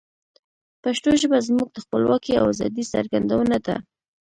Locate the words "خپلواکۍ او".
1.85-2.45